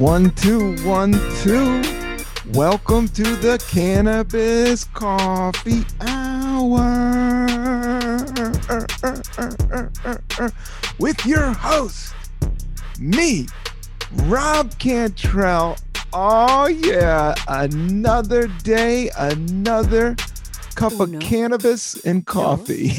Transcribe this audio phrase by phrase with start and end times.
[0.00, 1.12] One, two, one,
[1.42, 1.82] two.
[2.54, 7.46] Welcome to the Cannabis Coffee Hour
[10.98, 12.14] with your host,
[12.98, 13.46] me,
[14.24, 15.76] Rob Cantrell.
[16.14, 20.16] Oh, yeah, another day, another
[20.76, 21.18] cup Oh, of no.
[21.18, 22.92] cannabis and coffee.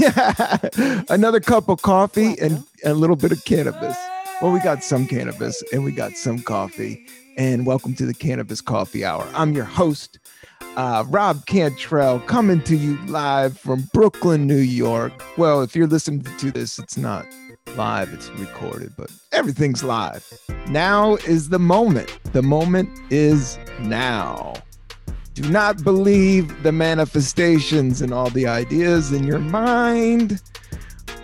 [1.10, 2.92] another cup of coffee and no?
[2.92, 3.98] a little bit of cannabis.
[4.42, 7.06] Well, we got some cannabis and we got some coffee.
[7.38, 9.30] And welcome to the Cannabis Coffee Hour.
[9.36, 10.18] I'm your host,
[10.76, 15.14] uh, Rob Cantrell, coming to you live from Brooklyn, New York.
[15.38, 17.28] Well, if you're listening to this, it's not
[17.76, 20.28] live, it's recorded, but everything's live.
[20.70, 22.10] Now is the moment.
[22.34, 24.56] The moment is now.
[25.36, 30.42] Do not believe the manifestations and all the ideas in your mind.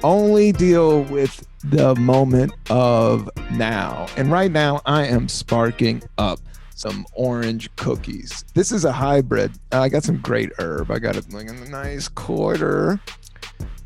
[0.04, 4.08] Only deal with the moment of now.
[4.16, 6.40] And right now, I am sparking up
[6.76, 8.46] some orange cookies.
[8.54, 9.52] This is a hybrid.
[9.72, 10.92] Uh, I got some great herb.
[10.92, 13.00] I got it like a nice quarter,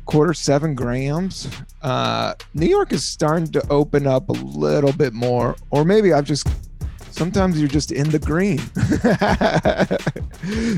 [0.04, 1.48] quarter seven grams.
[1.80, 6.26] Uh, New York is starting to open up a little bit more, or maybe I've
[6.26, 6.46] just
[7.10, 8.58] sometimes you're just in the green.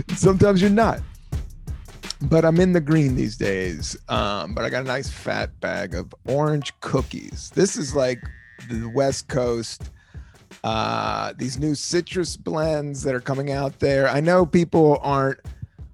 [0.16, 1.00] sometimes you're not.
[2.22, 3.96] But I'm in the green these days.
[4.08, 7.50] Um, but I got a nice fat bag of orange cookies.
[7.54, 8.20] This is like
[8.68, 9.90] the West Coast.
[10.62, 14.08] Uh, these new citrus blends that are coming out there.
[14.08, 15.40] I know people aren't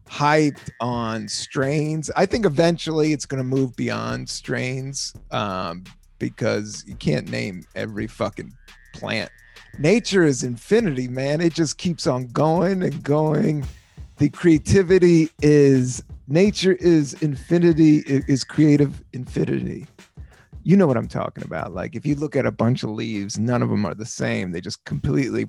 [0.09, 2.11] hyped on strains.
[2.17, 5.85] I think eventually it's going to move beyond strains um,
[6.19, 8.53] because you can't name every fucking
[8.93, 9.31] plant.
[9.79, 11.41] Nature is infinity, man.
[11.41, 13.65] It just keeps on going and going.
[14.21, 19.87] The creativity is nature is infinity, is creative infinity.
[20.63, 21.73] You know what I'm talking about.
[21.73, 24.53] Like if you look at a bunch of leaves, none of them are the same.
[24.53, 25.47] They just completely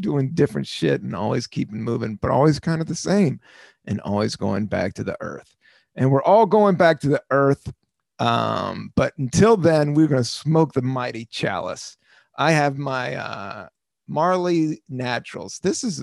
[0.00, 3.38] doing different shit and always keeping moving, but always kind of the same
[3.84, 5.54] and always going back to the earth.
[5.94, 7.70] And we're all going back to the earth.
[8.18, 11.98] Um, but until then, we're going to smoke the mighty chalice.
[12.38, 13.68] I have my uh,
[14.08, 15.58] Marley Naturals.
[15.62, 16.02] This is,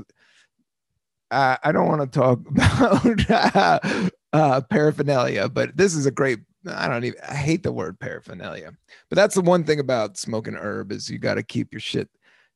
[1.32, 2.40] uh, I don't want to talk
[3.30, 6.40] about uh, paraphernalia, but this is a great.
[6.68, 7.20] I don't even.
[7.28, 8.74] I hate the word paraphernalia,
[9.10, 12.10] but that's the one thing about smoking herb is you got to keep your shit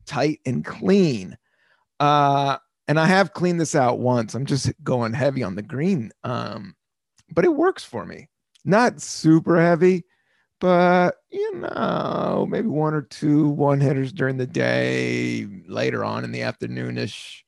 [0.06, 1.38] tight and clean.
[2.00, 2.57] Uh,
[2.88, 4.35] and I have cleaned this out once.
[4.35, 6.75] I'm just going heavy on the green, um,
[7.31, 8.28] but it works for me.
[8.66, 10.03] Not super heavy,
[10.59, 16.31] but you know, maybe one or two one hitters during the day, later on in
[16.31, 17.44] the afternoonish,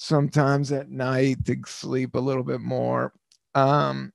[0.00, 3.12] sometimes at night to sleep a little bit more.
[3.56, 4.12] Um,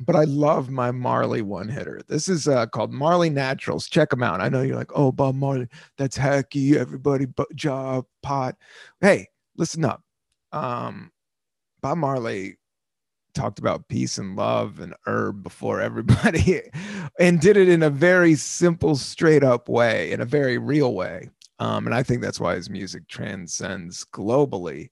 [0.00, 2.00] but I love my Marley one hitter.
[2.08, 3.86] This is uh, called Marley Naturals.
[3.86, 4.40] Check them out.
[4.40, 6.74] I know you're like, oh, Bob Marley, that's hacky.
[6.74, 8.56] Everybody, but job pot.
[9.00, 10.02] Hey, listen up.
[10.50, 11.12] Um,
[11.80, 12.56] Bob Marley
[13.34, 16.60] talked about peace and love and herb before everybody
[17.20, 21.30] and did it in a very simple, straight up way, in a very real way.
[21.62, 24.90] Um, and I think that's why his music transcends globally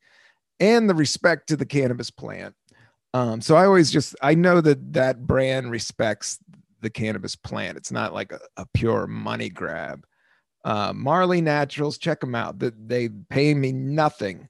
[0.60, 2.54] and the respect to the cannabis plant.
[3.12, 6.38] Um, so I always just I know that that brand respects
[6.80, 7.76] the cannabis plant.
[7.76, 10.06] It's not like a, a pure money grab.
[10.64, 12.60] Uh, Marley Naturals, check them out.
[12.60, 14.48] They pay me nothing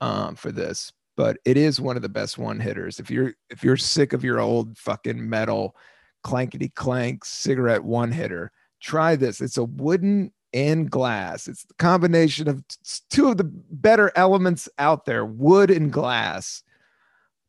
[0.00, 2.98] um, for this, but it is one of the best one hitters.
[2.98, 5.76] If you're if you're sick of your old fucking metal
[6.24, 9.42] clankety clank cigarette one hitter, try this.
[9.42, 11.48] It's a wooden and glass.
[11.48, 12.62] It's the combination of
[13.10, 16.62] two of the better elements out there, wood and glass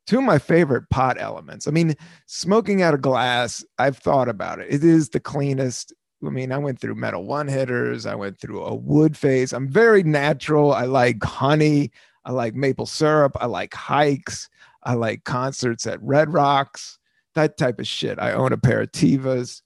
[0.06, 1.66] two of my favorite pot elements.
[1.66, 1.94] I mean,
[2.26, 4.66] smoking out of glass, I've thought about it.
[4.70, 5.92] It is the cleanest.
[6.24, 9.52] I mean, I went through metal one hitters, I went through a wood phase.
[9.52, 10.72] I'm very natural.
[10.72, 11.90] I like honey,
[12.24, 14.48] I like maple syrup, I like hikes,
[14.84, 16.98] I like concerts at Red Rocks,
[17.34, 18.18] that type of shit.
[18.18, 19.60] I own a pair of Tevas.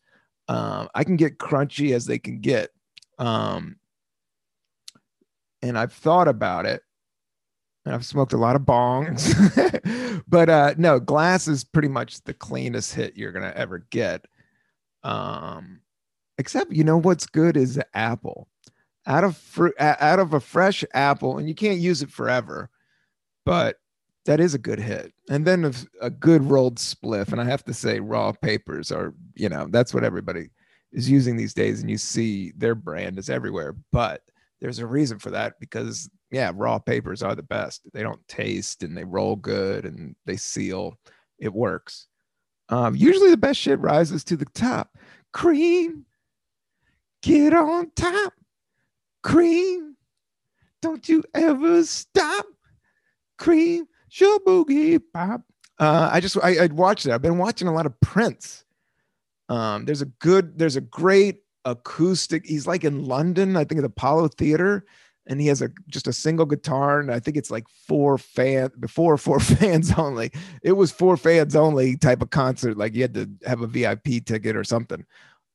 [0.48, 2.70] Um, I can get crunchy as they can get.
[3.18, 3.76] Um,
[5.62, 6.82] and I've thought about it
[7.88, 12.34] and I've smoked a lot of bongs, but uh, no, glass is pretty much the
[12.34, 14.26] cleanest hit you're gonna ever get.
[15.02, 15.80] Um,
[16.36, 18.46] except you know what's good is apple,
[19.06, 22.68] out of fruit, out of a fresh apple, and you can't use it forever,
[23.46, 23.76] but
[24.26, 25.14] that is a good hit.
[25.30, 25.72] And then
[26.02, 29.94] a good rolled spliff, and I have to say, raw papers are you know that's
[29.94, 30.50] what everybody
[30.92, 34.22] is using these days, and you see their brand is everywhere, but
[34.60, 37.82] there's a reason for that because yeah, raw papers are the best.
[37.92, 40.98] They don't taste and they roll good and they seal.
[41.38, 42.06] it works.
[42.68, 44.96] Um, usually the best shit rises to the top.
[45.32, 46.04] Cream,
[47.22, 48.34] get on top.
[49.22, 49.96] Cream,
[50.82, 52.46] don't you ever stop.
[53.38, 55.42] Cream, show boogie pop.
[55.78, 57.12] Uh, I just I, I'd watched it.
[57.12, 58.64] I've been watching a lot of Prince.
[59.48, 62.46] Um, there's a good, there's a great acoustic.
[62.46, 64.84] He's like in London, I think at Apollo Theater,
[65.28, 68.70] and he has a just a single guitar, and I think it's like four fan
[68.80, 70.32] before four fans only.
[70.62, 72.76] It was four fans only type of concert.
[72.76, 75.04] Like you had to have a VIP ticket or something,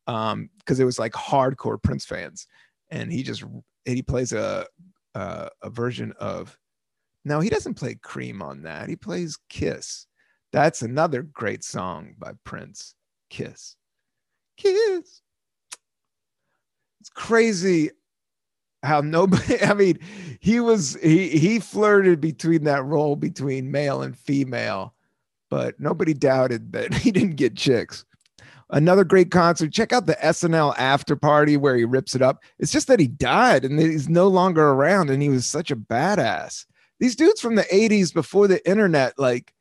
[0.07, 2.47] um, because it was like hardcore Prince fans,
[2.89, 4.65] and he just and he plays a
[5.15, 6.57] a, a version of.
[7.25, 8.89] No, he doesn't play Cream on that.
[8.89, 10.07] He plays Kiss.
[10.51, 12.95] That's another great song by Prince.
[13.29, 13.77] Kiss.
[14.63, 15.21] Kiss.
[17.01, 17.91] It's crazy
[18.81, 19.99] how nobody I mean,
[20.39, 24.93] he was he he flirted between that role between male and female,
[25.49, 28.05] but nobody doubted that he didn't get chicks.
[28.69, 29.71] Another great concert.
[29.71, 32.41] Check out the SNL after party where he rips it up.
[32.57, 35.75] It's just that he died and he's no longer around and he was such a
[35.75, 36.65] badass.
[36.99, 39.53] These dudes from the 80s before the internet, like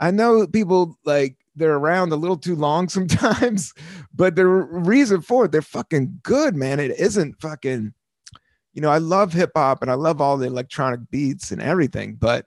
[0.00, 3.74] I know people like they're around a little too long sometimes,
[4.14, 6.80] but the reason for it, they're fucking good, man.
[6.80, 7.92] It isn't fucking,
[8.72, 12.14] you know, I love hip hop and I love all the electronic beats and everything,
[12.14, 12.46] but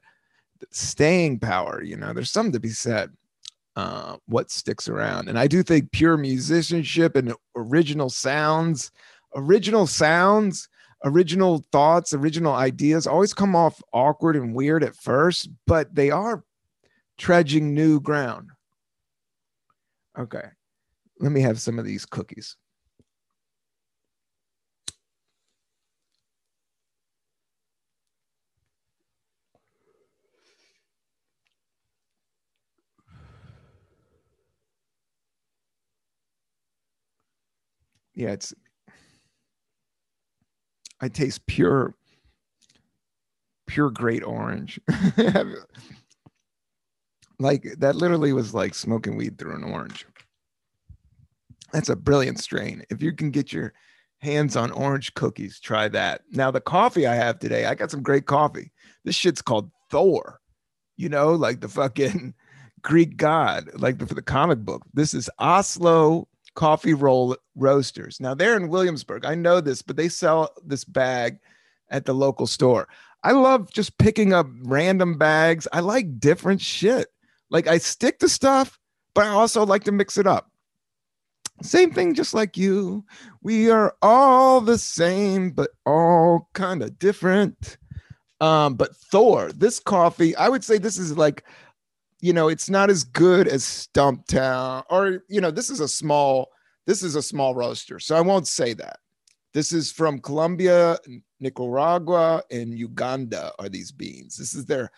[0.72, 3.12] staying power, you know, there's something to be said.
[3.78, 5.28] Uh, what sticks around.
[5.28, 8.90] And I do think pure musicianship and original sounds,
[9.36, 10.69] original sounds,
[11.04, 16.44] original thoughts, original ideas always come off awkward and weird at first, but they are
[17.18, 18.50] trudging new ground.
[20.17, 20.44] Okay.
[21.19, 22.57] Let me have some of these cookies.
[38.13, 38.53] Yeah, it's
[41.01, 41.95] I taste pure
[43.67, 44.79] pure great orange.
[47.40, 50.06] like that literally was like smoking weed through an orange.
[51.74, 52.84] That's a brilliant strain.
[52.90, 53.74] If you can get your
[54.20, 56.22] hands on orange cookies, try that.
[56.32, 58.72] Now, the coffee I have today, I got some great coffee.
[59.04, 60.40] This shit's called Thor,
[60.98, 62.34] you know, like the fucking
[62.82, 64.84] Greek god, like the, for the comic book.
[64.94, 68.20] This is Oslo Coffee Roll Roasters.
[68.20, 69.26] Now, they're in Williamsburg.
[69.26, 71.40] I know this, but they sell this bag
[71.90, 72.88] at the local store.
[73.24, 75.68] I love just picking up random bags.
[75.74, 77.08] I like different shit.
[77.50, 78.80] Like I stick to stuff,
[79.13, 80.51] but I also like to mix it up.
[81.62, 83.06] Same thing, just like you.
[83.42, 87.77] We are all the same, but all kind of different.
[88.42, 91.45] Um, but Thor, this coffee, I would say this is like,
[92.19, 96.50] you know, it's not as good as Stumptown, or you know, this is a small,
[96.86, 98.00] this is a small roaster.
[98.00, 99.00] So I won't say that.
[99.53, 100.98] This is from Colombia,
[101.39, 104.36] Nicaragua, and Uganda are these beans.
[104.36, 104.91] This is their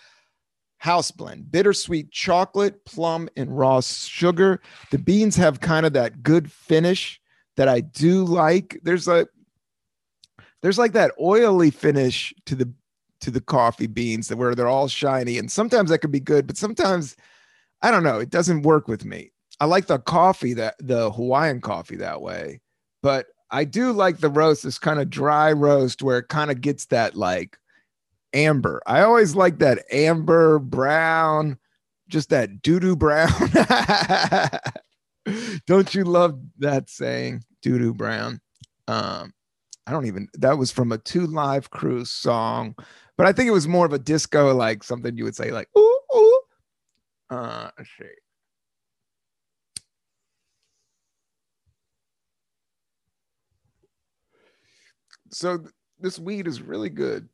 [0.77, 4.61] house blend bittersweet chocolate plum and raw sugar.
[4.91, 7.19] The beans have kind of that good finish
[7.55, 8.79] that i do like.
[8.83, 9.27] There's a
[10.61, 12.71] there's like that oily finish to the
[13.21, 15.37] to the coffee beans where they're all shiny.
[15.39, 17.15] And sometimes that could be good but sometimes
[17.81, 19.31] i don't know it doesn't work with me.
[19.59, 22.61] I like the coffee that the hawaiian coffee that way
[23.01, 24.63] but i do like the roast.
[24.63, 27.57] This kind of dry roast where it kind of gets that like
[28.33, 28.81] amber.
[28.85, 31.57] I always like that amber brown,
[32.07, 33.29] just that doo doo brown.
[35.65, 38.39] don't you love that saying, doo doo brown?
[38.87, 39.33] Um,
[39.85, 42.75] I don't even, that was from a Two Live Crew song,
[43.17, 45.69] but I think it was more of a disco, like something you would say, like,
[45.77, 46.41] ooh, ooh.
[47.29, 47.91] Uh, let's.
[55.31, 57.27] So th- this weed is really good.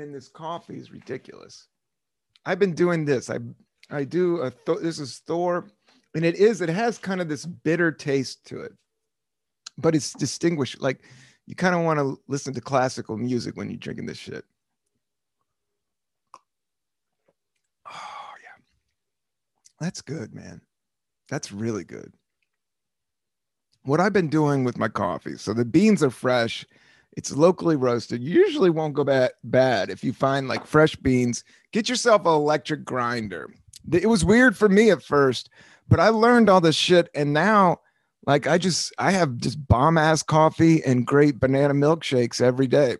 [0.00, 1.68] And this coffee is ridiculous.
[2.44, 3.30] I've been doing this.
[3.30, 3.38] I
[3.90, 5.68] I do a th- this is Thor,
[6.14, 8.72] and it is it has kind of this bitter taste to it,
[9.78, 10.80] but it's distinguished.
[10.80, 11.02] Like
[11.46, 14.44] you kind of want to listen to classical music when you're drinking this shit.
[17.86, 18.62] Oh yeah,
[19.80, 20.60] that's good, man.
[21.28, 22.12] That's really good.
[23.82, 26.66] What I've been doing with my coffee, so the beans are fresh
[27.16, 28.22] it's locally roasted.
[28.22, 31.44] Usually won't go bad, bad if you find like fresh beans.
[31.72, 33.52] Get yourself an electric grinder.
[33.92, 35.50] It was weird for me at first,
[35.88, 37.08] but I learned all this shit.
[37.14, 37.80] And now,
[38.26, 42.96] like, I just, I have just bomb ass coffee and great banana milkshakes every day.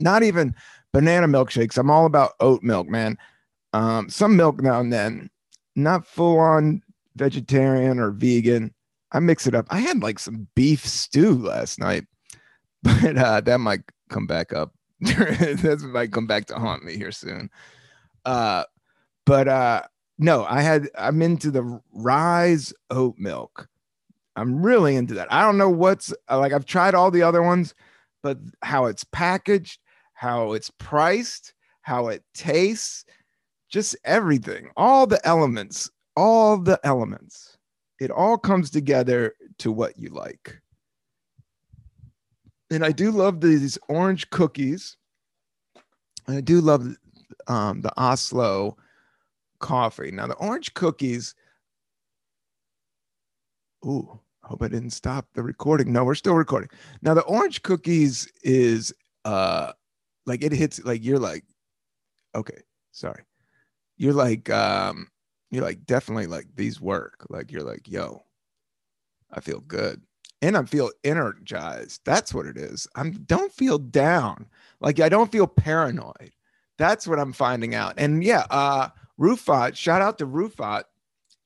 [0.00, 0.54] Not even
[0.92, 1.76] banana milkshakes.
[1.76, 3.18] I'm all about oat milk, man.
[3.72, 5.30] Um, some milk now and then,
[5.74, 6.82] not full on
[7.16, 8.72] vegetarian or vegan.
[9.12, 9.66] I mix it up.
[9.70, 12.06] I had like some beef stew last night,
[12.84, 14.72] but uh, that might come back up.
[15.00, 17.50] that might come back to haunt me here soon.
[18.24, 18.64] Uh,
[19.26, 19.82] but uh,
[20.18, 20.88] no, I had.
[20.96, 23.68] I'm into the rise oat milk.
[24.36, 25.32] I'm really into that.
[25.32, 26.52] I don't know what's like.
[26.52, 27.74] I've tried all the other ones,
[28.22, 29.80] but how it's packaged,
[30.12, 33.04] how it's priced, how it tastes,
[33.68, 37.56] just everything, all the elements, all the elements.
[38.00, 40.60] It all comes together to what you like.
[42.70, 44.96] And I do love these orange cookies.
[46.26, 46.96] And I do love
[47.46, 48.76] um, the Oslo
[49.60, 50.10] coffee.
[50.10, 51.34] Now, the orange cookies.
[53.84, 55.92] Ooh, hope I didn't stop the recording.
[55.92, 56.70] No, we're still recording.
[57.02, 58.92] Now, the orange cookies is
[59.24, 59.72] uh
[60.26, 61.44] like it hits like you're like,
[62.34, 63.22] okay, sorry.
[63.96, 65.08] You're like um
[65.50, 67.26] you're like definitely like these work.
[67.28, 68.22] Like you're like, yo,
[69.30, 70.02] I feel good.
[70.44, 72.02] And I feel energized.
[72.04, 72.86] That's what it is.
[72.94, 74.44] I don't feel down.
[74.78, 76.32] Like I don't feel paranoid.
[76.76, 77.94] That's what I'm finding out.
[77.96, 80.82] And yeah, uh Rufat, shout out to Rufat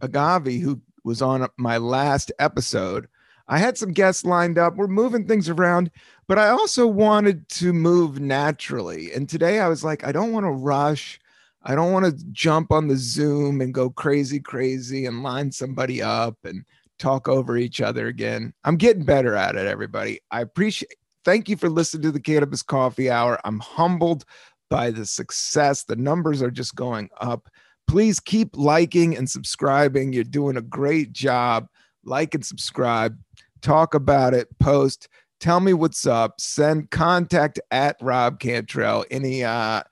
[0.03, 3.07] Agavi, who was on my last episode.
[3.47, 4.75] I had some guests lined up.
[4.75, 5.93] We're moving things around,
[6.27, 9.13] but I also wanted to move naturally.
[9.13, 11.21] And today I was like, I don't want to rush.
[11.63, 16.03] I don't want to jump on the Zoom and go crazy, crazy and line somebody
[16.03, 16.65] up and
[16.99, 18.53] talk over each other again.
[18.65, 20.21] I'm getting better at it, everybody.
[20.31, 23.39] I appreciate thank you for listening to the Cannabis Coffee Hour.
[23.45, 24.25] I'm humbled
[24.71, 25.85] by the success.
[25.85, 27.49] The numbers are just going up.
[27.87, 30.13] Please keep liking and subscribing.
[30.13, 31.69] You're doing a great job.
[32.05, 33.19] Like and subscribe,
[33.61, 35.09] talk about it, post,
[35.41, 39.05] tell me what's up, send contact at Rob Cantrell.
[39.11, 39.83] Any uh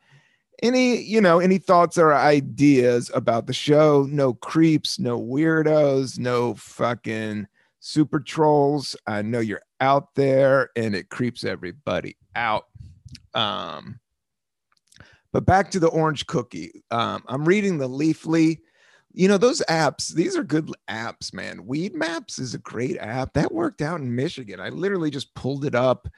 [0.62, 6.54] any you know any thoughts or ideas about the show no creeps no weirdos no
[6.54, 7.46] fucking
[7.80, 12.66] super trolls i know you're out there and it creeps everybody out
[13.34, 14.00] um
[15.36, 16.82] but back to the orange cookie.
[16.90, 18.60] Um, I'm reading the Leafly.
[19.12, 21.66] You know, those apps, these are good apps, man.
[21.66, 23.34] Weed Maps is a great app.
[23.34, 24.60] That worked out in Michigan.
[24.60, 26.08] I literally just pulled it up.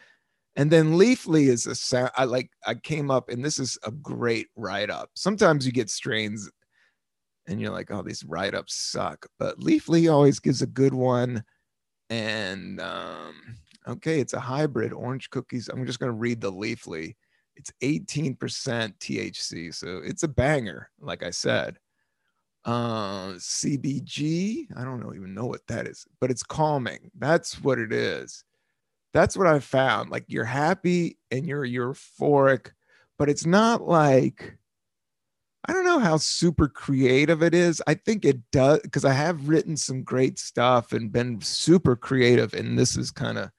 [0.56, 2.10] And then Leafly is a sound.
[2.16, 5.10] I like, I came up and this is a great write up.
[5.14, 6.50] Sometimes you get strains
[7.46, 9.26] and you're like, oh, these write ups suck.
[9.38, 11.44] But Leafly always gives a good one.
[12.10, 13.34] And um,
[13.86, 15.68] okay, it's a hybrid orange cookies.
[15.68, 17.14] I'm just going to read the Leafly.
[17.56, 21.78] It's 18% THC, so it's a banger, like I said.
[22.64, 27.10] Uh, CBG, I don't know, even know what that is, but it's calming.
[27.18, 28.44] That's what it is.
[29.14, 30.10] That's what I've found.
[30.10, 32.70] Like you're happy and you're euphoric,
[33.18, 34.58] but it's not like
[35.66, 37.82] I don't know how super creative it is.
[37.86, 42.54] I think it does because I have written some great stuff and been super creative,
[42.54, 43.50] and this is kind of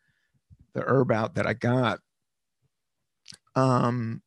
[0.74, 2.00] the herb out that I got.
[3.56, 4.22] Um,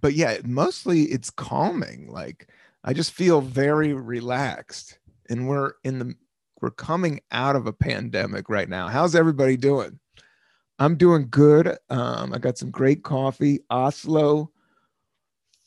[0.00, 2.10] but yeah, mostly it's calming.
[2.10, 2.48] Like
[2.84, 4.98] I just feel very relaxed.
[5.28, 6.14] And we're in the
[6.60, 8.88] we're coming out of a pandemic right now.
[8.88, 9.99] How's everybody doing?
[10.80, 11.76] I'm doing good.
[11.90, 14.50] Um, I got some great coffee, Oslo,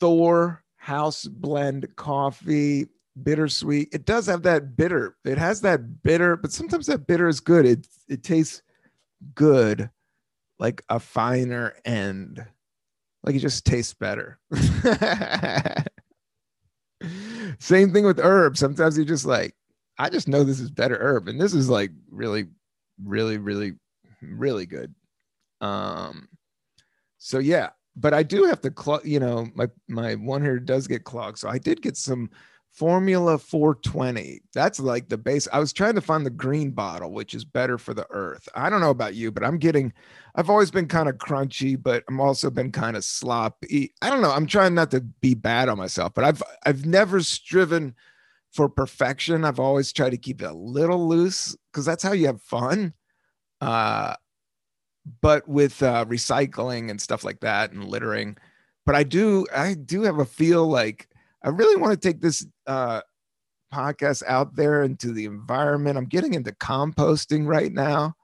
[0.00, 2.88] Thor House Blend coffee,
[3.22, 3.88] bittersweet.
[3.92, 5.16] It does have that bitter.
[5.24, 7.64] It has that bitter, but sometimes that bitter is good.
[7.64, 8.62] It it tastes
[9.36, 9.88] good
[10.58, 12.44] like a finer end.
[13.22, 14.40] Like it just tastes better.
[17.58, 18.58] Same thing with herbs.
[18.60, 19.54] Sometimes you just like,
[19.98, 21.28] I just know this is better herb.
[21.28, 22.46] And this is like really,
[23.02, 23.74] really, really,
[24.20, 24.94] really good.
[25.60, 26.28] Um,
[27.18, 30.86] so yeah, but I do have to clog, you know, my my one here does
[30.86, 31.38] get clogged.
[31.38, 32.30] So I did get some
[32.74, 34.42] Formula 420.
[34.52, 35.46] That's like the base.
[35.52, 38.48] I was trying to find the green bottle, which is better for the earth.
[38.56, 39.92] I don't know about you, but I'm getting,
[40.34, 43.94] I've always been kind of crunchy, but I'm also been kind of sloppy.
[44.02, 44.32] I don't know.
[44.32, 47.94] I'm trying not to be bad on myself, but I've, I've never striven
[48.50, 49.44] for perfection.
[49.44, 52.92] I've always tried to keep it a little loose because that's how you have fun.
[53.60, 54.16] Uh,
[55.20, 58.36] but with uh, recycling and stuff like that and littering,
[58.86, 61.08] but I do, I do have a feel like,
[61.42, 63.02] I really want to take this uh,
[63.72, 65.98] podcast out there into the environment.
[65.98, 68.14] I'm getting into composting right now.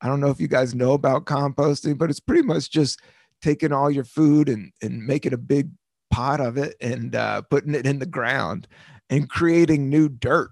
[0.00, 3.00] I don't know if you guys know about composting, but it's pretty much just
[3.40, 5.70] taking all your food and, and making a big
[6.10, 8.66] pot of it and uh, putting it in the ground
[9.10, 10.50] and creating new dirt.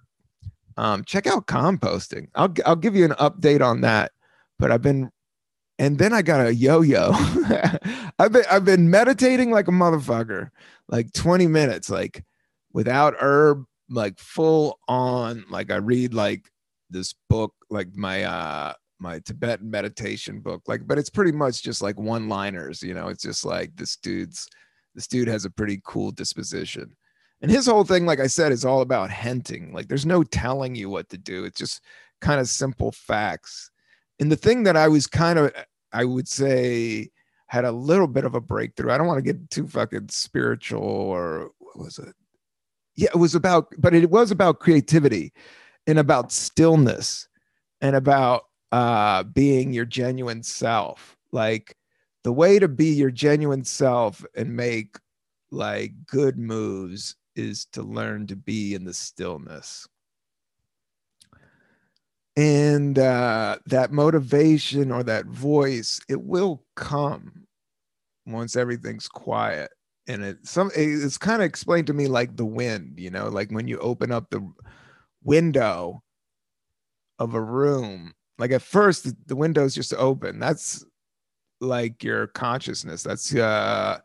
[0.77, 2.29] Um, check out composting.
[2.35, 4.13] I'll, I'll give you an update on that.
[4.59, 5.11] But I've been
[5.79, 7.11] and then I got a yo-yo.
[8.19, 10.51] I've been I've been meditating like a motherfucker,
[10.89, 12.25] like 20 minutes, like
[12.73, 15.45] without herb, like full on.
[15.51, 16.51] Like I read like
[16.91, 21.83] this book, like my uh my Tibetan meditation book, like, but it's pretty much just
[21.83, 23.09] like one-liners, you know.
[23.09, 24.49] It's just like this dude's
[24.95, 26.95] this dude has a pretty cool disposition.
[27.43, 29.73] And his whole thing, like I said, is all about henting.
[29.73, 31.45] Like there's no telling you what to do.
[31.45, 31.83] It's just
[32.21, 33.71] kind of simple facts.
[34.21, 35.53] And the thing that I was kind of,
[35.93, 37.11] I would say,
[37.49, 38.91] had a little bit of a breakthrough.
[38.91, 42.15] I don't want to get too fucking spiritual or what was it?
[42.97, 45.33] Yeah, it was about, but it was about creativity
[45.87, 47.29] and about stillness
[47.81, 51.17] and about uh, being your genuine self.
[51.33, 51.77] Like
[52.23, 54.97] the way to be your genuine self and make
[55.51, 59.87] like good moves is to learn to be in the stillness
[62.37, 67.47] and uh, that motivation or that voice it will come
[68.27, 69.71] once everything's quiet.
[70.07, 73.51] And it some it's kind of explained to me like the wind you know like
[73.51, 74.47] when you open up the
[75.23, 76.03] window
[77.19, 80.39] of a room like at first the, window's just open.
[80.39, 80.85] That's
[81.61, 83.03] like your consciousness.
[83.03, 84.01] That's uh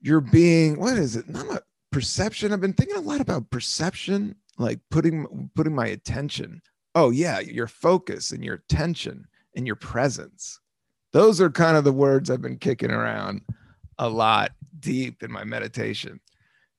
[0.00, 1.28] you're being what is it?
[1.28, 1.62] Not a
[1.92, 2.52] perception.
[2.52, 6.60] I've been thinking a lot about perception like putting putting my attention
[6.94, 9.26] oh yeah your focus and your attention
[9.56, 10.60] and your presence.
[11.12, 13.42] Those are kind of the words i've been kicking around
[13.98, 16.20] a lot deep in my meditation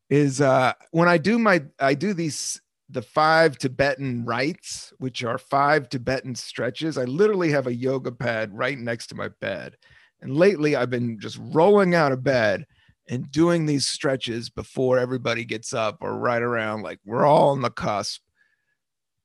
[0.10, 5.38] is uh when i do my i do these the five tibetan rites which are
[5.38, 6.98] five tibetan stretches.
[6.98, 9.78] I literally have a yoga pad right next to my bed.
[10.22, 12.66] And lately i've been just rolling out of bed
[13.12, 17.62] and doing these stretches before everybody gets up or right around like we're all on
[17.62, 18.22] the cusp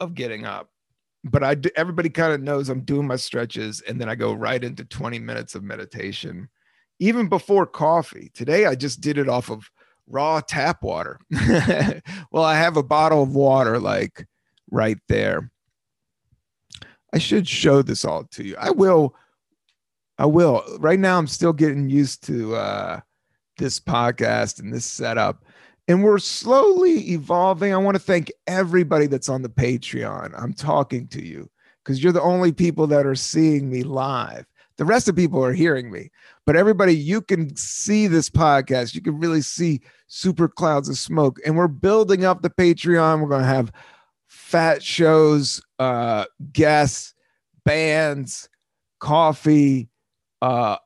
[0.01, 0.69] of getting up.
[1.25, 4.33] But i do, everybody kind of knows i'm doing my stretches and then i go
[4.33, 6.49] right into 20 minutes of meditation
[6.99, 8.31] even before coffee.
[8.35, 9.71] Today i just did it off of
[10.09, 11.19] raw tap water.
[12.33, 14.27] Well i have a bottle of water like
[14.71, 15.51] right there.
[17.15, 18.57] I should show this all to you.
[18.59, 19.15] I will
[20.19, 20.65] i will.
[20.81, 23.01] Right now i'm still getting used to uh
[23.57, 25.45] this podcast and this setup.
[25.89, 27.73] And we're slowly evolving.
[27.73, 30.33] I want to thank everybody that's on the Patreon.
[30.37, 31.49] I'm talking to you
[31.85, 34.47] because you're the only people that are seeing me live.
[34.79, 36.11] The rest of people are hearing me,
[36.45, 38.95] but everybody, you can see this podcast.
[38.95, 41.39] You can really see super clouds of smoke.
[41.47, 43.23] And we're building up the Patreon.
[43.23, 43.73] We're going to have
[44.27, 47.15] fat shows, uh, guests,
[47.65, 48.51] bands,
[49.01, 49.89] coffee,
[50.43, 50.77] uh,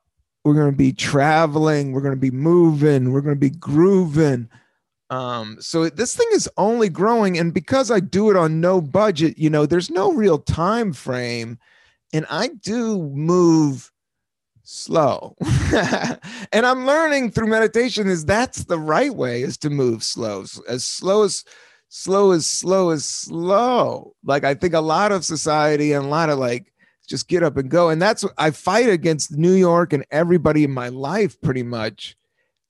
[0.44, 4.48] we're going to be traveling we're going to be moving we're going to be grooving.
[5.10, 9.38] Um so this thing is only growing and because i do it on no budget
[9.38, 11.58] you know there's no real time frame
[12.12, 13.90] and i do move
[14.62, 15.36] slow.
[16.52, 20.84] And i'm learning through meditation is that's the right way is to move slow as
[20.84, 21.44] slow as
[21.88, 24.14] slow as slow as slow.
[24.24, 26.69] Like i think a lot of society and a lot of like
[27.10, 27.90] just get up and go.
[27.90, 32.16] And that's I fight against New York and everybody in my life pretty much.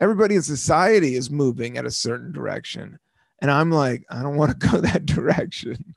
[0.00, 2.98] Everybody in society is moving at a certain direction.
[3.42, 5.94] And I'm like, I don't want to go that direction.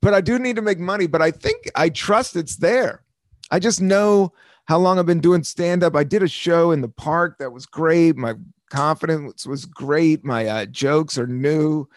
[0.00, 1.08] but I do need to make money.
[1.08, 3.02] But I think I trust it's there.
[3.50, 4.32] I just know
[4.66, 5.96] how long I've been doing stand up.
[5.96, 8.16] I did a show in the park that was great.
[8.16, 8.34] My
[8.70, 10.24] confidence was great.
[10.24, 11.88] My uh, jokes are new,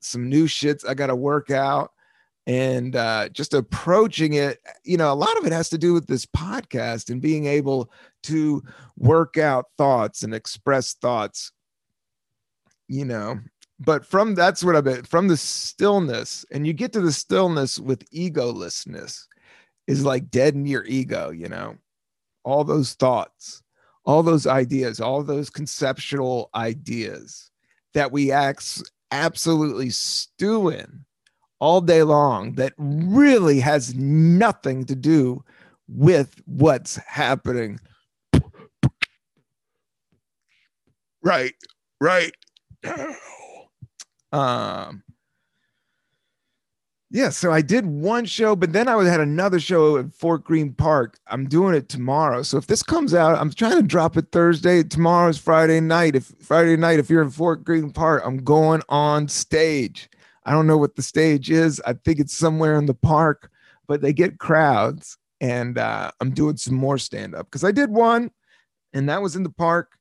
[0.00, 1.90] some new shits I got to work out
[2.46, 6.06] and uh, just approaching it you know a lot of it has to do with
[6.06, 7.90] this podcast and being able
[8.22, 8.62] to
[8.96, 11.52] work out thoughts and express thoughts
[12.88, 13.38] you know
[13.80, 17.78] but from that's what i've been from the stillness and you get to the stillness
[17.78, 19.24] with egolessness
[19.86, 21.76] is like dead in your ego you know?
[22.44, 23.62] All those thoughts
[24.04, 27.50] all those ideas all those conceptual ideas
[27.92, 31.05] that we act absolutely stew in
[31.58, 35.42] all day long that really has nothing to do
[35.88, 37.78] with what's happening.
[41.22, 41.54] Right,
[42.00, 42.32] right.
[44.32, 45.02] Um,
[47.10, 50.72] yeah, so I did one show, but then I had another show at Fort Greene
[50.72, 51.18] Park.
[51.28, 52.42] I'm doing it tomorrow.
[52.42, 54.82] So if this comes out, I'm trying to drop it Thursday.
[54.82, 56.16] Tomorrow's Friday night.
[56.16, 60.10] If Friday night, if you're in Fort Greene Park, I'm going on stage.
[60.46, 61.82] I don't know what the stage is.
[61.84, 63.50] I think it's somewhere in the park,
[63.86, 65.18] but they get crowds.
[65.42, 68.30] And uh, I'm doing some more stand up because I did one
[68.94, 69.92] and that was in the park.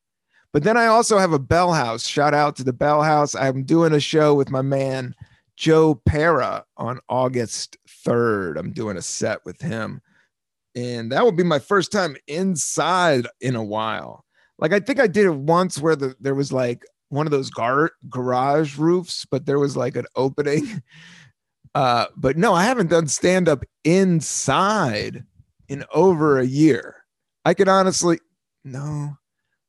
[0.54, 2.08] But then I also have a Bell House.
[2.08, 3.36] Shout out to the Bell House.
[3.36, 5.14] I'm doing a show with my man,
[5.58, 7.76] Joe Pera, on August
[8.08, 8.58] 3rd.
[8.58, 10.02] I'm doing a set with him.
[10.76, 14.24] and that will be my first time inside in a while.
[14.58, 17.50] Like I think I did it once where the, there was like one of those
[17.50, 20.82] gar- garage roofs, but there was like an opening.
[21.76, 25.26] Uh, but no, I haven't done stand up inside
[25.68, 27.04] in over a year.
[27.44, 28.20] I could honestly,
[28.64, 29.18] no,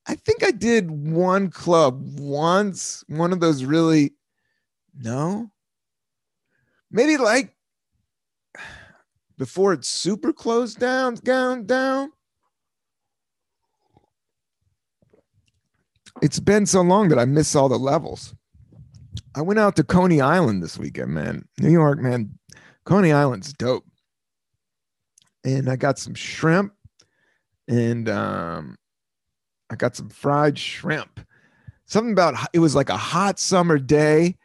[0.06, 4.14] I think I did one club once, one of those really,
[4.96, 5.50] no,
[6.92, 7.56] maybe like
[9.36, 12.12] before it's super closed down, down, down.
[16.22, 18.34] It's been so long that I miss all the levels.
[19.34, 21.46] I went out to Coney Island this weekend, man.
[21.58, 22.38] New York, man.
[22.84, 23.84] Coney Island's dope.
[25.44, 26.72] And I got some shrimp
[27.68, 28.76] and um,
[29.70, 31.20] I got some fried shrimp.
[31.86, 34.36] Something about it was like a hot summer day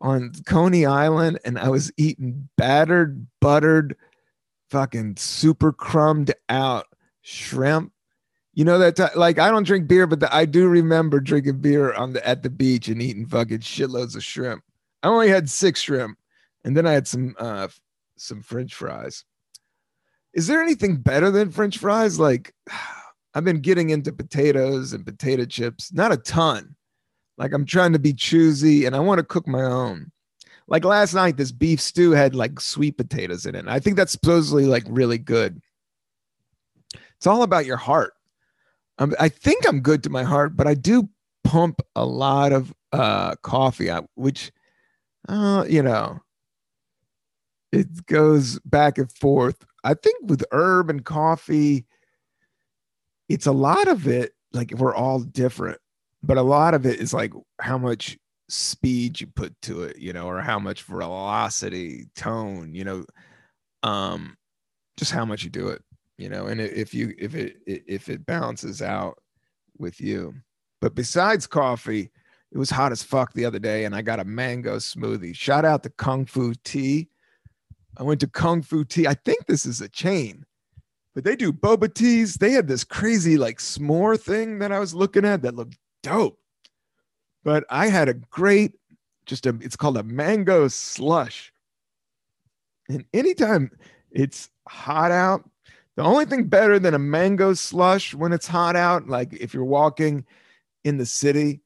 [0.00, 3.96] on Coney Island, and I was eating battered, buttered
[4.70, 6.86] fucking super crumbed out
[7.22, 7.92] shrimp.
[8.56, 11.60] You know that t- like I don't drink beer, but the, I do remember drinking
[11.60, 14.64] beer on the at the beach and eating fucking shitloads of shrimp.
[15.04, 16.18] I only had six shrimp,
[16.64, 17.68] and then I had some uh
[18.16, 19.24] some French fries.
[20.32, 22.18] Is there anything better than French fries?
[22.18, 22.52] Like
[23.34, 26.74] I've been getting into potatoes and potato chips, not a ton.
[27.38, 30.10] Like I'm trying to be choosy and I want to cook my own
[30.68, 33.66] like last night, this beef stew had like sweet potatoes in it.
[33.68, 35.60] I think that's supposedly like really good.
[37.16, 38.14] It's all about your heart.
[38.98, 41.08] Um, I think I'm good to my heart, but I do
[41.44, 44.50] pump a lot of uh, coffee, which,
[45.28, 46.20] uh, you know,
[47.72, 49.64] it goes back and forth.
[49.84, 51.84] I think with herb and coffee,
[53.28, 54.32] it's a lot of it.
[54.52, 55.78] Like we're all different,
[56.22, 58.16] but a lot of it is like how much
[58.48, 63.04] speed you put to it, you know, or how much velocity, tone, you know,
[63.82, 64.36] um,
[64.96, 65.82] just how much you do it,
[66.18, 69.18] you know, and if you if it if it balances out
[69.78, 70.34] with you.
[70.80, 72.10] But besides coffee,
[72.52, 75.34] it was hot as fuck the other day, and I got a mango smoothie.
[75.34, 77.08] Shout out to Kung Fu Tea.
[77.98, 79.06] I went to Kung Fu Tea.
[79.06, 80.44] I think this is a chain,
[81.14, 82.34] but they do boba teas.
[82.34, 86.38] They had this crazy like s'more thing that I was looking at that looked dope.
[87.44, 88.72] But I had a great,
[89.24, 91.52] just a, it's called a mango slush.
[92.88, 93.70] And anytime
[94.10, 95.48] it's hot out,
[95.96, 99.64] the only thing better than a mango slush when it's hot out, like if you're
[99.64, 100.26] walking
[100.84, 101.60] in the city,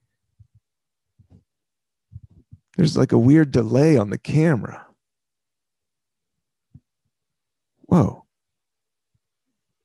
[2.76, 4.86] there's like a weird delay on the camera.
[7.82, 8.24] Whoa.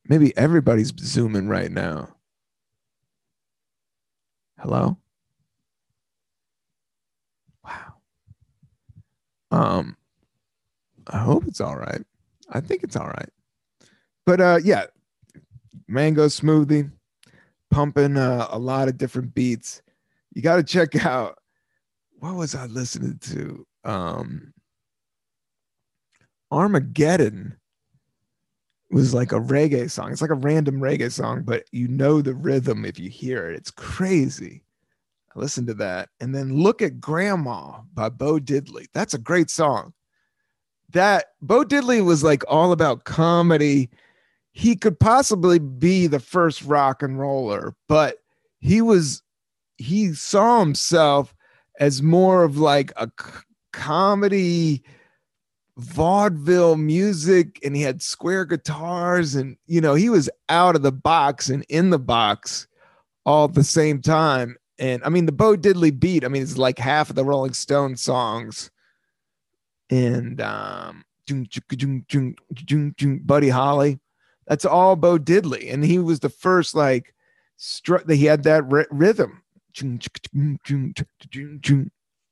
[0.08, 2.16] Maybe everybody's zooming right now.
[4.60, 4.98] Hello?
[7.64, 7.96] Wow.
[9.50, 9.98] Um,
[11.08, 12.04] I hope it's all right.
[12.50, 13.30] I think it's all right.
[14.26, 14.86] But uh, yeah,
[15.88, 16.92] mango smoothie,
[17.72, 19.82] pumping uh, a lot of different beats.
[20.34, 21.38] You got to check out.
[22.20, 23.66] What was I listening to?
[23.84, 24.54] Um,
[26.52, 27.58] Armageddon
[28.90, 30.12] was like a reggae song.
[30.12, 33.58] It's like a random reggae song, but you know the rhythm if you hear it.
[33.58, 34.66] It's crazy
[35.36, 36.10] listen to that.
[36.20, 38.88] And then Look at Grandma by Bo Diddley.
[38.94, 39.94] That's a great song.
[40.92, 43.90] That Bo Diddley was like all about comedy.
[44.58, 48.18] He could possibly be the first rock and roller, but
[48.60, 49.22] he was,
[49.78, 51.36] he saw himself
[51.80, 53.32] as more of like a c-
[53.74, 54.84] comedy
[55.78, 60.92] vaudeville music and he had square guitars and you know he was out of the
[60.92, 62.66] box and in the box
[63.26, 66.24] all at the same time and I mean the Bo Diddley beat.
[66.24, 68.72] I mean it's like half of the Rolling Stone songs,
[69.90, 71.04] and um,
[73.24, 74.00] Buddy Holly.
[74.48, 77.14] That's all Bo Diddley, and he was the first like
[77.58, 79.42] struck that he had that r- rhythm.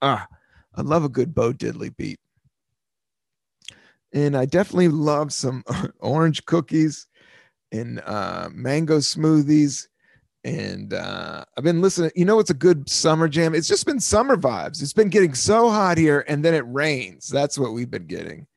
[0.01, 0.27] Ah,
[0.75, 2.19] I love a good Bo Diddley beat,
[4.13, 5.63] and I definitely love some
[5.99, 7.07] orange cookies
[7.71, 9.87] and uh, mango smoothies
[10.43, 12.11] and uh, I've been listening.
[12.15, 13.55] You know, it's a good summer jam.
[13.55, 14.81] It's just been summer vibes.
[14.81, 17.29] It's been getting so hot here, and then it rains.
[17.29, 18.47] That's what we've been getting,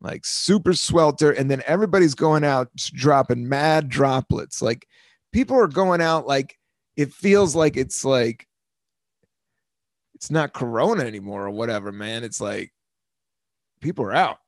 [0.00, 4.62] like super swelter, and then everybody's going out dropping mad droplets.
[4.62, 4.86] Like
[5.32, 6.58] people are going out like
[6.96, 8.46] it feels like it's like
[10.14, 12.24] it's not Corona anymore or whatever, man.
[12.24, 12.72] It's like
[13.80, 14.38] people are out.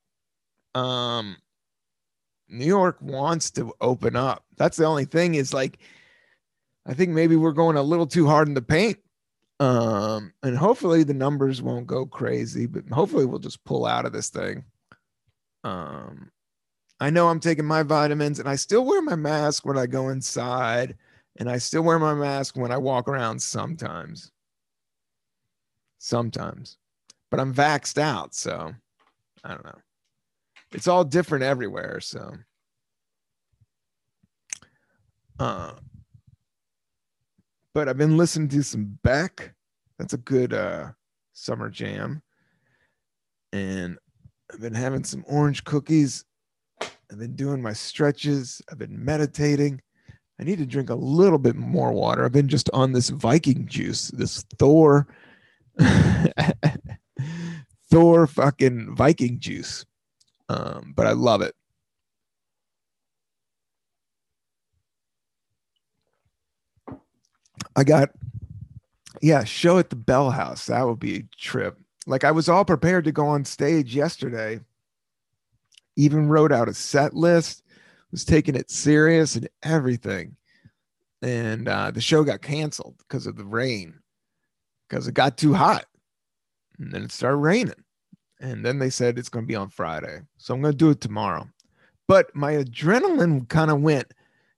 [0.75, 1.37] Um,
[2.49, 4.43] New York wants to open up.
[4.57, 5.35] That's the only thing.
[5.35, 5.79] Is like
[6.85, 8.97] I think maybe we're going a little too hard in the paint.
[9.59, 14.11] Um, and hopefully the numbers won't go crazy, but hopefully we'll just pull out of
[14.11, 14.63] this thing.
[15.63, 16.31] Um,
[16.99, 20.09] I know I'm taking my vitamins and I still wear my mask when I go
[20.09, 20.95] inside
[21.37, 24.31] and I still wear my mask when I walk around sometimes.
[25.97, 26.77] Sometimes.
[27.29, 28.73] But I'm vaxxed out, so
[29.43, 29.79] I don't know.
[30.73, 32.33] It's all different everywhere, so
[35.39, 35.73] uh
[37.73, 39.55] but I've been listening to some Beck.
[39.97, 40.91] That's a good uh
[41.33, 42.21] summer jam.
[43.53, 43.97] And
[44.51, 46.25] I've been having some orange cookies.
[46.81, 48.61] I've been doing my stretches.
[48.71, 49.81] I've been meditating.
[50.39, 52.25] I need to drink a little bit more water.
[52.25, 55.07] I've been just on this Viking juice, this Thor,
[57.91, 59.85] Thor fucking Viking juice.
[60.49, 61.53] Um, but I love it.
[67.75, 68.09] I got,
[69.21, 70.65] yeah, show at the Bell House.
[70.65, 71.77] That would be a trip.
[72.11, 74.59] Like I was all prepared to go on stage yesterday.
[75.95, 77.63] Even wrote out a set list,
[78.11, 80.35] was taking it serious and everything.
[81.21, 83.97] And uh, the show got canceled because of the rain,
[84.89, 85.85] because it got too hot.
[86.79, 87.81] And then it started raining.
[88.41, 90.19] And then they said it's going to be on Friday.
[90.37, 91.47] So I'm going to do it tomorrow.
[92.07, 94.13] But my adrenaline kind of went,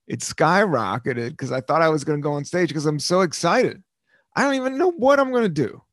[0.08, 3.22] it skyrocketed because I thought I was going to go on stage because I'm so
[3.22, 3.84] excited.
[4.36, 5.84] I don't even know what I'm going to do.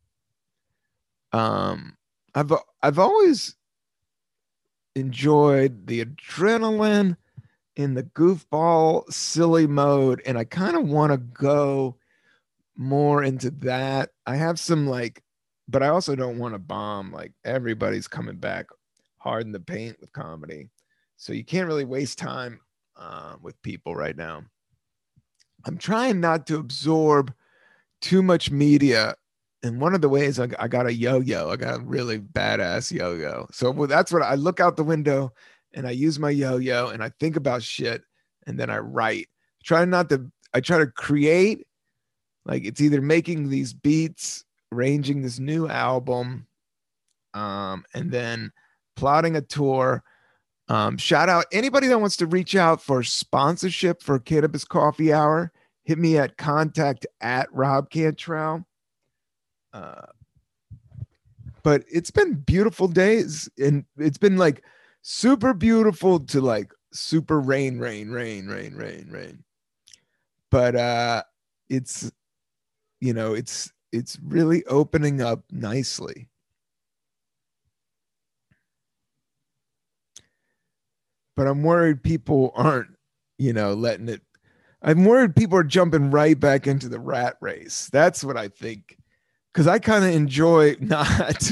[1.33, 1.97] Um,
[2.35, 3.57] I've I've always
[4.95, 7.17] enjoyed the adrenaline
[7.77, 11.97] in the goofball silly mode and I kind of want to go
[12.77, 14.11] more into that.
[14.27, 15.23] I have some like
[15.69, 18.67] but I also don't want to bomb like everybody's coming back
[19.19, 20.69] hard in the paint with comedy.
[21.17, 22.61] So you can't really waste time
[22.97, 24.43] uh, with people right now.
[25.65, 27.33] I'm trying not to absorb
[28.01, 29.15] too much media
[29.63, 32.93] and one of the ways I, I got a yo-yo, I got a really badass
[32.93, 33.47] yo-yo.
[33.53, 35.33] So that's what I look out the window
[35.75, 38.03] and I use my yo-yo and I think about shit
[38.47, 39.29] and then I write.
[39.63, 40.31] Try not to.
[40.55, 41.67] I try to create.
[42.47, 46.47] Like it's either making these beats, arranging this new album,
[47.35, 48.51] um, and then
[48.97, 50.03] plotting a tour.
[50.69, 55.53] Um, shout out anybody that wants to reach out for sponsorship for Cannabis Coffee Hour.
[55.85, 58.65] Hit me at contact at Rob Cantrell.
[59.73, 60.07] Uh,
[61.63, 64.65] but it's been beautiful days and it's been like
[65.03, 69.45] super beautiful to like super rain rain rain rain rain rain.
[70.51, 71.23] But uh
[71.69, 72.11] it's
[73.01, 76.29] you know it's it's really opening up nicely.
[81.37, 82.91] But i'm worried people aren't
[83.39, 84.23] you know letting it
[84.83, 87.89] i'm worried people are jumping right back into the rat race.
[87.93, 88.97] That's what i think
[89.53, 91.51] because I kind of enjoy not,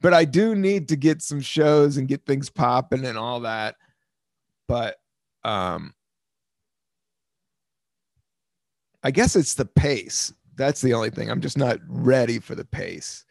[0.00, 3.76] but I do need to get some shows and get things popping and all that.
[4.68, 4.96] But
[5.44, 5.94] um,
[9.02, 10.32] I guess it's the pace.
[10.56, 11.30] That's the only thing.
[11.30, 13.24] I'm just not ready for the pace,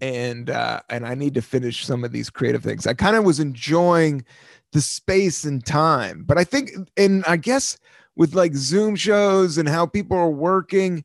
[0.00, 2.86] and uh, and I need to finish some of these creative things.
[2.86, 4.24] I kind of was enjoying
[4.72, 7.78] the space and time, but I think, and I guess
[8.16, 11.04] with like Zoom shows and how people are working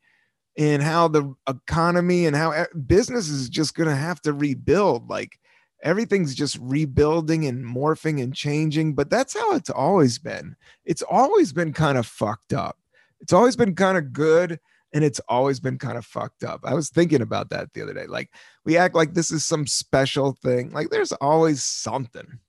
[0.57, 5.09] and how the economy and how business is just going to have to rebuild.
[5.09, 5.39] Like
[5.81, 8.93] everything's just rebuilding and morphing and changing.
[8.93, 10.55] But that's how it's always been.
[10.85, 12.77] It's always been kind of fucked up.
[13.19, 14.59] It's always been kind of good
[14.93, 16.61] and it's always been kind of fucked up.
[16.63, 18.05] I was thinking about that the other day.
[18.05, 18.29] Like
[18.63, 20.71] we act like this is some special thing.
[20.71, 22.39] Like there's always something.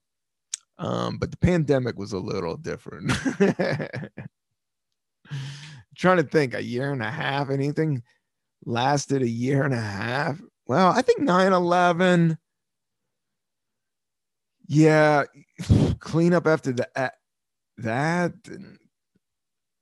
[0.77, 3.13] Um, but the pandemic was a little different.
[5.97, 8.03] trying to think a year and a half anything
[8.65, 10.41] lasted a year and a half?
[10.67, 12.39] Well i think 9-11
[14.67, 15.25] yeah
[15.99, 17.13] clean up after the,
[17.79, 18.79] that and,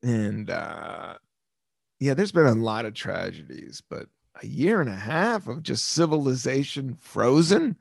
[0.02, 1.14] and uh
[2.00, 4.06] yeah there's been a lot of tragedies but
[4.42, 7.76] a year and a half of just civilization frozen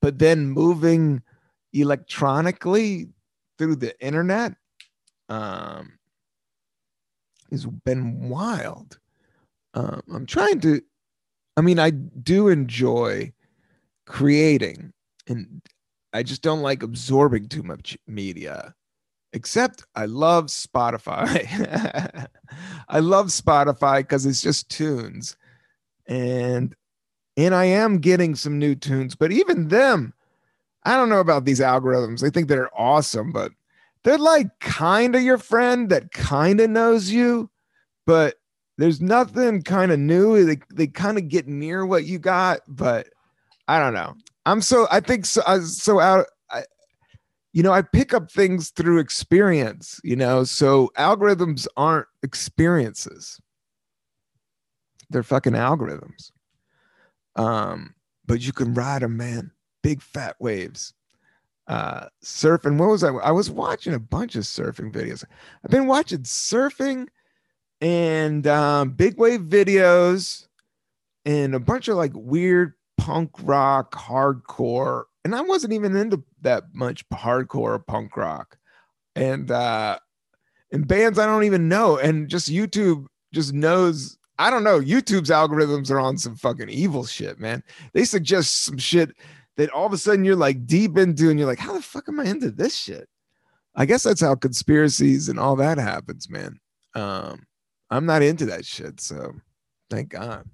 [0.00, 1.22] but then moving
[1.72, 3.08] electronically
[3.58, 4.54] through the internet
[5.28, 5.97] um
[7.50, 8.98] has been wild.
[9.74, 10.80] Um, I'm trying to,
[11.56, 13.32] I mean, I do enjoy
[14.06, 14.92] creating,
[15.26, 15.62] and
[16.12, 18.74] I just don't like absorbing too much media.
[19.34, 22.26] Except I love Spotify.
[22.88, 25.36] I love Spotify because it's just tunes,
[26.06, 26.74] and
[27.36, 30.14] and I am getting some new tunes, but even them,
[30.84, 32.26] I don't know about these algorithms.
[32.26, 33.52] I think they're awesome, but
[34.04, 37.50] they're like kind of your friend that kind of knows you,
[38.06, 38.36] but
[38.78, 40.44] there's nothing kind of new.
[40.44, 43.08] They, they kind of get near what you got, but
[43.66, 44.14] I don't know.
[44.46, 46.26] I'm so, I think so, I, so out.
[46.50, 46.62] I,
[47.52, 53.40] you know, I pick up things through experience, you know, so algorithms aren't experiences.
[55.10, 56.30] They're fucking algorithms.
[57.36, 57.94] Um,
[58.26, 59.50] but you can ride them, man.
[59.82, 60.92] Big fat waves.
[61.68, 62.78] Uh, surfing.
[62.78, 63.10] What was I?
[63.10, 65.22] I was watching a bunch of surfing videos.
[65.62, 67.08] I've been watching surfing
[67.80, 70.48] and um, big wave videos
[71.24, 75.04] and a bunch of like weird punk rock, hardcore.
[75.24, 78.56] And I wasn't even into that much hardcore punk rock.
[79.14, 79.98] And uh
[80.72, 81.98] and bands I don't even know.
[81.98, 84.80] And just YouTube just knows I don't know.
[84.80, 87.62] YouTube's algorithms are on some fucking evil shit, man.
[87.92, 89.10] They suggest some shit
[89.58, 92.08] that all of a sudden you're like deep into, and you're like, how the fuck
[92.08, 93.08] am I into this shit?
[93.74, 96.58] I guess that's how conspiracies and all that happens, man.
[96.94, 97.44] Um,
[97.90, 99.34] I'm not into that shit, so
[99.90, 100.48] thank God.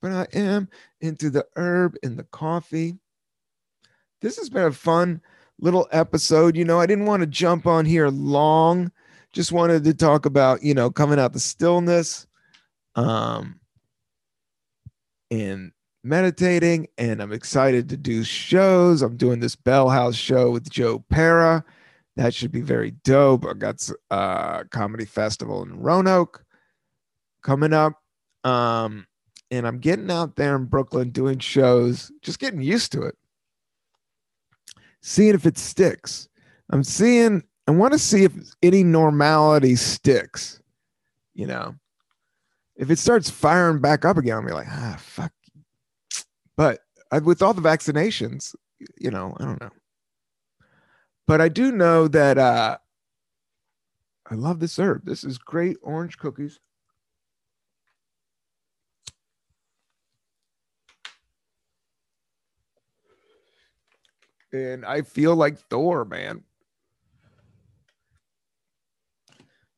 [0.00, 0.68] But I am
[1.00, 2.96] into the herb and the coffee.
[4.20, 5.20] This has been a fun
[5.60, 6.56] little episode.
[6.56, 8.92] You know, I didn't want to jump on here long.
[9.32, 12.26] Just wanted to talk about, you know, coming out the stillness
[12.94, 13.60] um,
[15.30, 16.88] and meditating.
[16.98, 19.02] And I'm excited to do shows.
[19.02, 21.64] I'm doing this Bell House show with Joe Pera.
[22.16, 23.46] That should be very dope.
[23.46, 26.44] I got a uh, comedy festival in Roanoke
[27.42, 27.94] coming up.
[28.44, 29.06] Um,
[29.50, 33.16] and I'm getting out there in Brooklyn doing shows, just getting used to it,
[35.00, 36.28] seeing if it sticks.
[36.70, 38.32] I'm seeing, I want to see if
[38.62, 40.60] any normality sticks,
[41.34, 41.74] you know
[42.78, 45.32] if it starts firing back up again, I'll be like, ah, fuck.
[46.58, 46.80] But
[47.12, 48.52] I, with all the vaccinations,
[48.98, 49.70] you know, I don't know.
[51.24, 52.78] But I do know that uh,
[54.28, 55.04] I love this herb.
[55.04, 56.58] This is great orange cookies.
[64.52, 66.42] And I feel like Thor, man.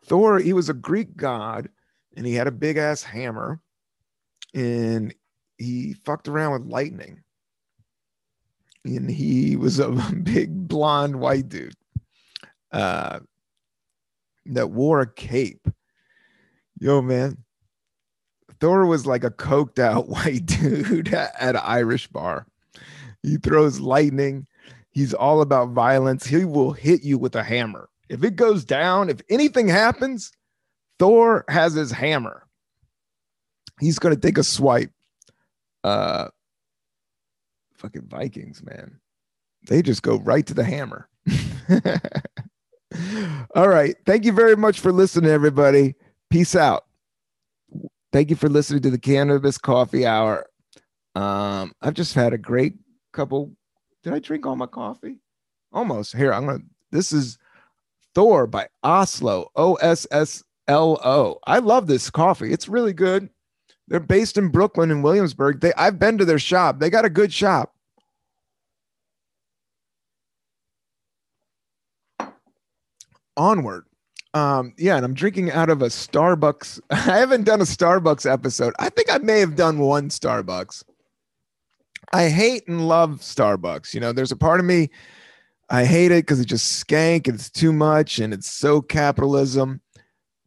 [0.06, 1.68] Thor, he was a Greek god
[2.16, 3.60] and he had a big ass hammer
[4.54, 5.14] and
[5.60, 7.22] he fucked around with lightning.
[8.84, 9.90] And he was a
[10.22, 11.74] big blonde white dude
[12.72, 13.20] uh,
[14.46, 15.68] that wore a cape.
[16.78, 17.44] Yo, man.
[18.58, 22.46] Thor was like a coked out white dude at an Irish bar.
[23.22, 24.46] He throws lightning.
[24.92, 26.26] He's all about violence.
[26.26, 27.88] He will hit you with a hammer.
[28.08, 30.32] If it goes down, if anything happens,
[30.98, 32.46] Thor has his hammer.
[33.78, 34.90] He's going to take a swipe.
[35.84, 36.28] Uh,
[37.74, 38.98] fucking Vikings, man.
[39.68, 41.08] They just go right to the hammer.
[43.54, 43.96] All right.
[44.06, 45.94] Thank you very much for listening, everybody.
[46.30, 46.84] Peace out.
[48.12, 50.46] Thank you for listening to the Cannabis Coffee Hour.
[51.14, 52.74] Um, I've just had a great
[53.12, 53.52] couple.
[54.02, 55.18] Did I drink all my coffee?
[55.72, 56.16] Almost.
[56.16, 56.60] Here, I'm gonna.
[56.90, 57.38] This is
[58.14, 59.50] Thor by Oslo.
[59.54, 61.38] O S S LO.
[61.46, 62.52] I love this coffee.
[62.52, 63.28] It's really good.
[63.90, 65.60] They're based in Brooklyn and Williamsburg.
[65.60, 66.78] They I've been to their shop.
[66.78, 67.74] They got a good shop.
[73.36, 73.84] Onward.
[74.32, 76.80] Um, yeah, and I'm drinking out of a Starbucks.
[76.90, 78.74] I haven't done a Starbucks episode.
[78.78, 80.84] I think I may have done one Starbucks.
[82.12, 83.92] I hate and love Starbucks.
[83.92, 84.90] You know, there's a part of me
[85.70, 89.80] I hate it because it just skank it's too much and it's so capitalism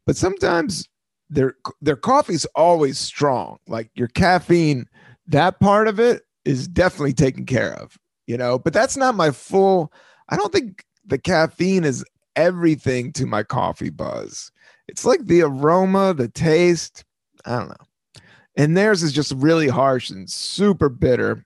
[0.06, 0.90] but sometimes
[1.34, 3.58] their their coffee's always strong.
[3.68, 4.88] Like your caffeine,
[5.28, 8.60] that part of it is definitely taken care of, you know.
[8.60, 9.92] But that's not my full.
[10.30, 14.52] I don't think the caffeine is everything to my coffee buzz.
[14.88, 17.04] It's like the aroma, the taste.
[17.46, 18.22] I don't know.
[18.56, 21.46] And theirs is just really harsh and super bitter.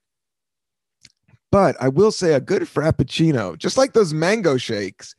[1.51, 5.16] But I will say a good frappuccino, just like those mango shakes,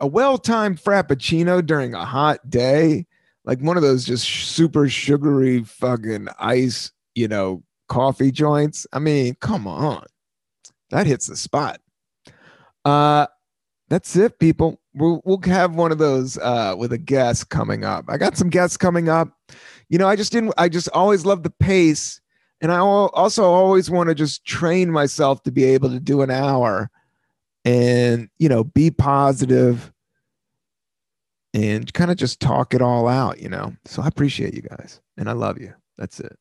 [0.00, 3.06] a well-timed frappuccino during a hot day,
[3.46, 8.86] like one of those just super sugary fucking ice, you know, coffee joints.
[8.92, 10.04] I mean, come on.
[10.90, 11.80] That hits the spot.
[12.84, 13.26] Uh
[13.88, 14.80] that's it, people.
[14.94, 18.06] We'll, we'll have one of those uh, with a guest coming up.
[18.08, 19.28] I got some guests coming up.
[19.88, 22.20] You know, I just didn't, I just always love the pace.
[22.60, 26.32] And I also always want to just train myself to be able to do an
[26.32, 26.90] hour
[27.66, 29.92] and you know be positive
[31.56, 33.74] and kind of just talk it all out you know?
[33.86, 35.74] So i appreciate you guys and i love you.
[35.98, 36.36] That's it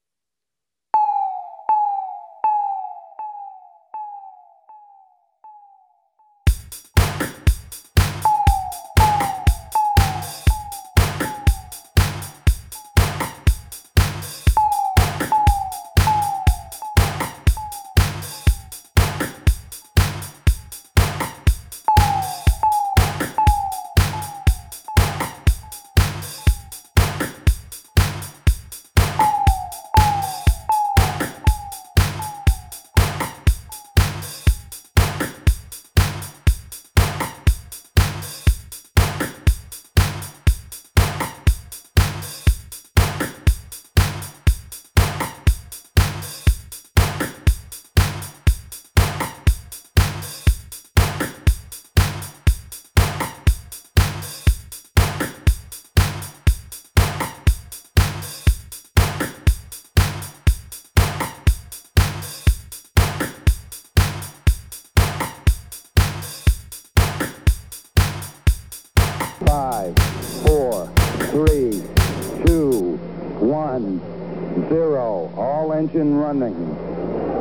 [75.86, 76.55] engine running.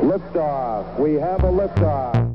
[0.03, 0.99] Liftoff.
[0.99, 2.34] We have a liftoff.